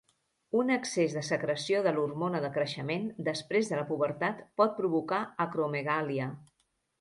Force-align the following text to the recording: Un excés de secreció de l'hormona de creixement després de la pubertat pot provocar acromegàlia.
Un 0.59 0.69
excés 0.75 1.11
de 1.17 1.21
secreció 1.27 1.81
de 1.87 1.93
l'hormona 1.97 2.41
de 2.45 2.51
creixement 2.55 3.05
després 3.29 3.69
de 3.73 3.79
la 3.81 3.85
pubertat 3.91 4.41
pot 4.63 4.75
provocar 4.81 5.21
acromegàlia. 5.47 6.33